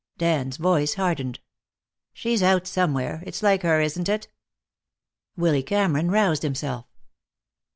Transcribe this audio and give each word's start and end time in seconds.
Dan's 0.17 0.57
voice 0.57 0.95
hardened. 0.95 1.39
"She's 2.11 2.41
out 2.41 2.65
somewhere. 2.65 3.21
It's 3.23 3.43
like 3.43 3.61
her, 3.61 3.79
isn't 3.81 4.09
it?" 4.09 4.29
Willy 5.37 5.61
Cameron 5.61 6.09
roused 6.09 6.41
himself. 6.41 6.87